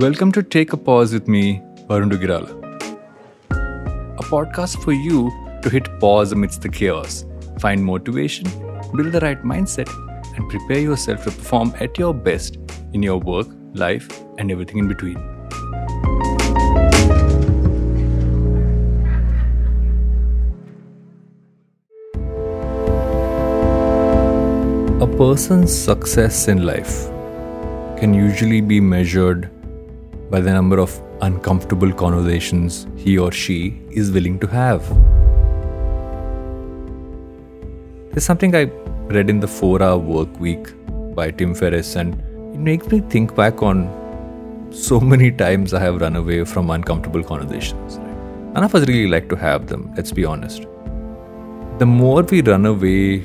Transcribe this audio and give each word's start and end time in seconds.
Welcome 0.00 0.32
to 0.32 0.42
Take 0.42 0.72
a 0.72 0.76
Pause 0.76 1.12
with 1.12 1.28
me, 1.28 1.62
Varun 1.88 2.10
Duggirala. 2.10 2.50
A 4.18 4.22
podcast 4.24 4.82
for 4.82 4.92
you 4.92 5.30
to 5.62 5.70
hit 5.70 5.88
pause 6.00 6.32
amidst 6.32 6.62
the 6.62 6.68
chaos, 6.68 7.24
find 7.60 7.84
motivation, 7.84 8.48
build 8.96 9.12
the 9.12 9.20
right 9.20 9.40
mindset, 9.44 9.88
and 10.34 10.50
prepare 10.50 10.80
yourself 10.80 11.22
to 11.22 11.30
perform 11.30 11.72
at 11.78 11.96
your 11.96 12.12
best 12.12 12.58
in 12.92 13.04
your 13.04 13.18
work, 13.18 13.46
life, 13.74 14.08
and 14.38 14.50
everything 14.50 14.78
in 14.78 14.88
between. 14.88 15.16
A 25.00 25.16
person's 25.16 25.72
success 25.72 26.48
in 26.48 26.66
life 26.66 27.08
can 28.00 28.12
usually 28.12 28.60
be 28.60 28.80
measured 28.80 29.53
by 30.34 30.40
the 30.40 30.52
number 30.52 30.78
of 30.84 30.92
uncomfortable 31.26 31.92
conversations 31.92 32.88
he 32.96 33.16
or 33.24 33.30
she 33.30 33.58
is 33.92 34.10
willing 34.10 34.38
to 34.44 34.48
have. 34.48 34.88
There's 38.10 38.24
something 38.24 38.56
I 38.56 38.64
read 39.16 39.30
in 39.30 39.38
the 39.38 39.46
4 39.46 39.80
Hour 39.80 39.98
Work 39.98 40.40
Week 40.40 40.72
by 41.14 41.30
Tim 41.30 41.54
Ferriss, 41.54 41.94
and 41.94 42.14
it 42.54 42.58
makes 42.58 42.88
me 42.88 42.98
think 43.14 43.36
back 43.36 43.62
on 43.62 43.84
so 44.72 44.98
many 44.98 45.30
times 45.30 45.72
I 45.72 45.78
have 45.78 46.00
run 46.00 46.16
away 46.16 46.42
from 46.44 46.70
uncomfortable 46.70 47.22
conversations. 47.22 47.98
None 48.54 48.64
of 48.64 48.74
us 48.74 48.88
really 48.88 49.06
like 49.06 49.28
to 49.28 49.36
have 49.36 49.68
them, 49.68 49.92
let's 49.96 50.10
be 50.10 50.24
honest. 50.24 50.66
The 51.78 51.86
more 51.86 52.22
we 52.22 52.42
run 52.42 52.66
away 52.66 53.22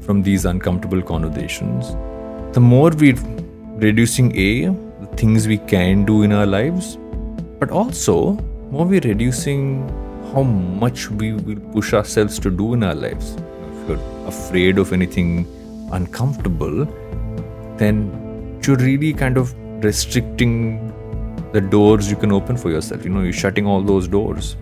from 0.00 0.22
these 0.22 0.44
uncomfortable 0.44 1.00
conversations, 1.00 1.96
the 2.52 2.60
more 2.60 2.90
we're 2.90 3.18
reducing 3.88 4.36
A, 4.36 4.89
the 5.00 5.06
things 5.16 5.48
we 5.48 5.58
can 5.58 6.04
do 6.04 6.22
in 6.22 6.32
our 6.32 6.46
lives, 6.46 6.98
but 7.58 7.70
also 7.70 8.32
more 8.70 8.86
we're 8.86 9.00
reducing 9.00 9.88
how 10.32 10.42
much 10.42 11.10
we 11.10 11.32
will 11.32 11.60
push 11.72 11.92
ourselves 11.92 12.38
to 12.38 12.50
do 12.50 12.74
in 12.74 12.84
our 12.84 12.94
lives. 12.94 13.32
If 13.34 13.88
you're 13.88 14.26
afraid 14.28 14.78
of 14.78 14.92
anything 14.92 15.46
uncomfortable, 15.92 16.84
then 17.76 18.60
you're 18.64 18.76
really 18.76 19.12
kind 19.12 19.36
of 19.36 19.54
restricting 19.84 20.86
the 21.52 21.60
doors 21.60 22.10
you 22.10 22.16
can 22.16 22.30
open 22.30 22.56
for 22.56 22.70
yourself. 22.70 23.04
You 23.04 23.10
know, 23.10 23.22
you're 23.22 23.32
shutting 23.32 23.66
all 23.66 23.82
those 23.82 24.06
doors. 24.06 24.56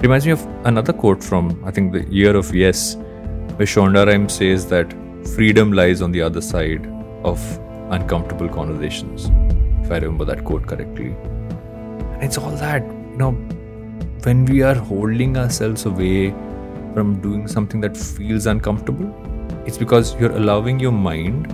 Reminds 0.00 0.26
me 0.26 0.32
of 0.32 0.44
another 0.64 0.92
quote 0.92 1.22
from, 1.22 1.62
I 1.64 1.70
think, 1.70 1.92
the 1.92 2.04
year 2.12 2.34
of 2.34 2.52
yes, 2.52 2.96
where 3.56 3.66
Shonda 3.66 4.06
Rhimes 4.06 4.32
says 4.34 4.66
that 4.68 4.92
freedom 5.36 5.72
lies 5.72 6.02
on 6.02 6.10
the 6.10 6.22
other 6.22 6.40
side 6.40 6.84
of 7.22 7.38
uncomfortable 7.92 8.48
conversations, 8.48 9.26
if 9.84 9.90
I 9.90 9.96
remember 9.96 10.24
that 10.24 10.44
quote 10.44 10.66
correctly. 10.66 11.14
And 12.14 12.22
it's 12.22 12.38
all 12.38 12.50
that, 12.52 12.82
you 12.82 13.16
know, 13.16 13.32
when 14.24 14.44
we 14.46 14.62
are 14.62 14.74
holding 14.74 15.36
ourselves 15.36 15.84
away 15.86 16.30
from 16.94 17.20
doing 17.20 17.48
something 17.48 17.80
that 17.82 17.96
feels 17.96 18.46
uncomfortable, 18.46 19.12
it's 19.66 19.78
because 19.78 20.14
you're 20.20 20.32
allowing 20.32 20.80
your 20.80 20.92
mind 20.92 21.48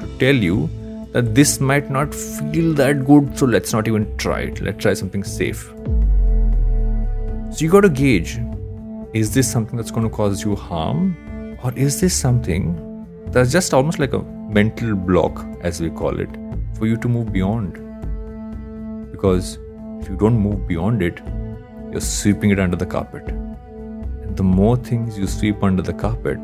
to 0.00 0.18
tell 0.18 0.34
you 0.34 0.68
that 1.12 1.34
this 1.34 1.60
might 1.60 1.90
not 1.90 2.14
feel 2.14 2.74
that 2.74 3.06
good, 3.06 3.38
so 3.38 3.46
let's 3.46 3.72
not 3.72 3.86
even 3.86 4.16
try 4.16 4.40
it. 4.40 4.60
Let's 4.60 4.82
try 4.82 4.94
something 4.94 5.22
safe. 5.22 5.72
So 7.52 7.64
you 7.64 7.70
got 7.70 7.82
to 7.82 7.88
gauge 7.88 8.40
is 9.14 9.32
this 9.32 9.48
something 9.50 9.76
that's 9.76 9.92
going 9.92 10.02
to 10.02 10.14
cause 10.14 10.42
you 10.44 10.56
harm? 10.56 11.16
Or 11.62 11.72
is 11.76 12.00
this 12.00 12.12
something 12.12 13.06
that's 13.28 13.52
just 13.52 13.72
almost 13.72 14.00
like 14.00 14.12
a 14.12 14.33
mental 14.48 14.94
block, 14.94 15.44
as 15.62 15.80
we 15.80 15.90
call 15.90 16.20
it, 16.20 16.28
for 16.74 16.86
you 16.86 16.96
to 16.96 17.08
move 17.08 17.32
beyond? 17.32 17.74
Because 19.10 19.58
if 20.00 20.08
you 20.08 20.16
don't 20.16 20.38
move 20.38 20.66
beyond 20.66 21.02
it, 21.02 21.20
you're 21.90 22.00
sweeping 22.00 22.50
it 22.50 22.58
under 22.58 22.76
the 22.76 22.86
carpet. 22.86 23.28
And 23.28 24.36
the 24.36 24.42
more 24.42 24.76
things 24.76 25.18
you 25.18 25.26
sweep 25.26 25.62
under 25.62 25.82
the 25.82 25.92
carpet, 25.92 26.38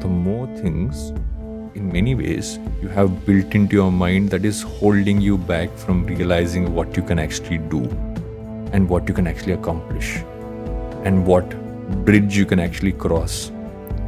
the 0.00 0.08
more 0.08 0.46
things, 0.56 1.10
in 1.74 1.92
many 1.92 2.14
ways, 2.14 2.58
you 2.82 2.88
have 2.88 3.24
built 3.24 3.54
into 3.54 3.76
your 3.76 3.92
mind 3.92 4.30
that 4.30 4.44
is 4.44 4.62
holding 4.62 5.20
you 5.20 5.38
back 5.38 5.70
from 5.76 6.04
realizing 6.06 6.74
what 6.74 6.96
you 6.96 7.02
can 7.02 7.18
actually 7.18 7.58
do 7.58 7.82
and 8.72 8.88
what 8.88 9.08
you 9.08 9.14
can 9.14 9.26
actually 9.26 9.52
accomplish 9.52 10.16
and 11.04 11.26
what 11.26 11.48
bridge 12.04 12.36
you 12.36 12.44
can 12.44 12.58
actually 12.58 12.92
cross 12.92 13.50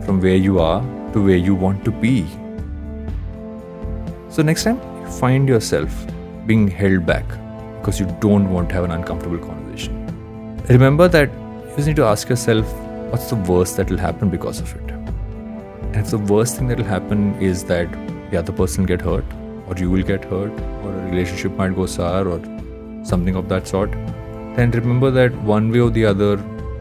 from 0.04 0.20
where 0.20 0.36
you 0.36 0.58
are 0.58 0.80
to 1.12 1.24
where 1.24 1.36
you 1.36 1.54
want 1.54 1.84
to 1.84 1.90
be. 1.90 2.26
So, 4.30 4.42
next 4.42 4.62
time 4.62 4.76
you 5.00 5.10
find 5.10 5.48
yourself 5.48 5.92
being 6.46 6.68
held 6.68 7.04
back 7.04 7.26
because 7.78 7.98
you 7.98 8.06
don't 8.20 8.48
want 8.48 8.68
to 8.68 8.76
have 8.76 8.84
an 8.84 8.92
uncomfortable 8.92 9.38
conversation, 9.38 10.06
remember 10.68 11.08
that 11.08 11.32
you 11.32 11.74
just 11.74 11.88
need 11.88 11.96
to 11.96 12.04
ask 12.04 12.28
yourself 12.28 12.64
what's 13.10 13.28
the 13.28 13.34
worst 13.34 13.76
that 13.78 13.90
will 13.90 13.98
happen 13.98 14.30
because 14.30 14.60
of 14.60 14.72
it. 14.76 14.90
And 14.92 15.96
if 15.96 16.10
the 16.12 16.18
worst 16.18 16.56
thing 16.56 16.68
that 16.68 16.78
will 16.78 16.84
happen 16.84 17.34
is 17.40 17.64
that 17.64 17.90
the 18.30 18.36
other 18.36 18.52
person 18.52 18.86
get 18.86 19.00
hurt, 19.00 19.24
or 19.66 19.74
you 19.76 19.90
will 19.90 20.04
get 20.04 20.24
hurt, 20.24 20.52
or 20.84 20.92
a 20.92 21.10
relationship 21.10 21.50
might 21.56 21.74
go 21.74 21.86
sour, 21.86 22.28
or 22.28 22.38
something 23.04 23.34
of 23.34 23.48
that 23.48 23.66
sort, 23.66 23.90
then 24.54 24.70
remember 24.70 25.10
that 25.10 25.34
one 25.42 25.72
way 25.72 25.80
or 25.80 25.90
the 25.90 26.06
other, 26.06 26.34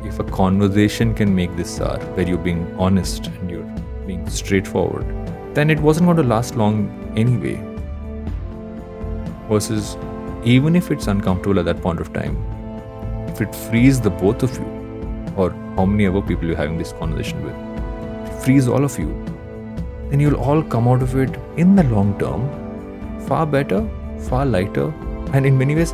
if 0.03 0.19
a 0.19 0.23
conversation 0.23 1.15
can 1.15 1.33
make 1.33 1.55
this 1.55 1.77
sour, 1.77 1.97
where 2.13 2.27
you're 2.27 2.37
being 2.37 2.71
honest 2.77 3.25
and 3.25 3.49
you're 3.49 3.63
being 4.05 4.29
straightforward, 4.29 5.03
then 5.53 5.69
it 5.69 5.79
wasn't 5.79 6.05
going 6.05 6.17
to 6.17 6.23
last 6.23 6.55
long 6.55 7.13
anyway. 7.15 7.55
Versus, 9.49 9.97
even 10.43 10.75
if 10.75 10.91
it's 10.91 11.07
uncomfortable 11.07 11.59
at 11.59 11.65
that 11.65 11.81
point 11.81 11.99
of 11.99 12.13
time, 12.13 12.37
if 13.27 13.41
it 13.41 13.53
frees 13.53 13.99
the 13.99 14.09
both 14.09 14.43
of 14.43 14.55
you, 14.57 14.65
or 15.35 15.51
how 15.75 15.85
many 15.85 16.05
other 16.05 16.21
people 16.21 16.45
you're 16.45 16.55
having 16.55 16.77
this 16.77 16.91
conversation 16.93 17.43
with, 17.43 18.43
frees 18.43 18.67
all 18.67 18.83
of 18.83 18.97
you, 18.99 19.07
then 20.09 20.19
you'll 20.19 20.35
all 20.35 20.63
come 20.63 20.87
out 20.87 21.01
of 21.01 21.15
it 21.15 21.29
in 21.57 21.75
the 21.75 21.83
long 21.83 22.17
term 22.19 22.49
far 23.27 23.45
better, 23.45 23.87
far 24.27 24.45
lighter, 24.45 24.93
and 25.33 25.45
in 25.45 25.57
many 25.57 25.75
ways, 25.75 25.93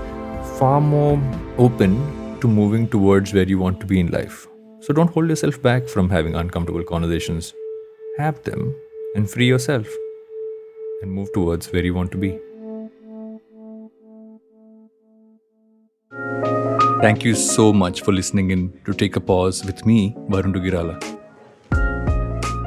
far 0.57 0.79
more 0.79 1.19
open 1.57 2.39
to 2.39 2.47
moving 2.47 2.87
towards 2.87 3.33
where 3.33 3.43
you 3.43 3.59
want 3.59 3.79
to 3.79 3.85
be 3.85 3.99
in 3.99 4.07
life. 4.07 4.47
So 4.79 4.93
don't 4.93 5.09
hold 5.09 5.29
yourself 5.29 5.61
back 5.61 5.87
from 5.87 6.09
having 6.09 6.35
uncomfortable 6.35 6.83
conversations. 6.83 7.53
Have 8.17 8.41
them 8.43 8.75
and 9.15 9.29
free 9.29 9.47
yourself 9.47 9.87
and 11.01 11.11
move 11.11 11.31
towards 11.33 11.71
where 11.71 11.83
you 11.83 11.93
want 11.93 12.11
to 12.11 12.17
be. 12.17 12.37
Thank 17.01 17.23
you 17.23 17.35
so 17.35 17.71
much 17.71 18.01
for 18.01 18.11
listening 18.11 18.51
in 18.51 18.61
to 18.85 18.93
Take 18.93 19.15
a 19.15 19.19
Pause 19.19 19.65
with 19.65 19.85
me, 19.85 20.15
Varun 20.29 20.53
Duggirala. 20.55 20.95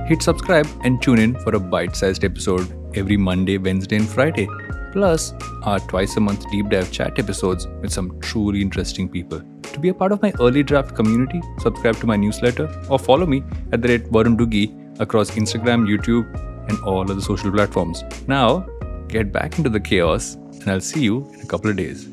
Hit 0.08 0.22
subscribe 0.22 0.66
and 0.84 1.03
tune 1.03 1.19
in 1.19 1.38
for 1.41 1.54
a 1.54 1.60
bite 1.60 1.94
sized 1.94 2.25
episode 2.25 2.66
every 2.97 3.16
Monday, 3.16 3.58
Wednesday, 3.58 3.97
and 3.97 4.08
Friday. 4.08 4.48
Plus, 4.92 5.34
our 5.64 5.81
twice 5.81 6.16
a 6.16 6.20
month 6.20 6.50
deep 6.50 6.70
dive 6.70 6.91
chat 6.91 7.19
episodes 7.19 7.66
with 7.82 7.92
some 7.92 8.19
truly 8.20 8.62
interesting 8.62 9.08
people. 9.08 9.42
To 9.64 9.81
be 9.81 9.91
a 9.91 9.94
part 9.94 10.12
of 10.12 10.22
my 10.22 10.32
early 10.41 10.62
draft 10.62 10.94
community, 10.94 11.42
subscribe 11.58 11.97
to 11.97 12.06
my 12.06 12.16
newsletter 12.16 12.69
or 12.88 12.98
follow 12.98 13.26
me 13.26 13.42
at 13.72 13.82
the 13.82 13.88
rate 13.88 14.10
Varun 14.10 14.38
Duggi 14.38 14.88
across 14.98 15.31
Instagram, 15.32 15.86
YouTube, 15.86 16.26
and 16.69 16.78
all 16.84 17.00
other 17.00 17.20
social 17.20 17.50
platforms. 17.50 18.04
Now, 18.26 18.66
get 19.09 19.32
back 19.32 19.59
into 19.59 19.70
the 19.70 19.81
chaos, 19.81 20.34
and 20.34 20.69
I'll 20.69 20.81
see 20.81 21.03
you 21.03 21.28
in 21.34 21.41
a 21.41 21.47
couple 21.47 21.70
of 21.70 21.76
days. 21.76 22.09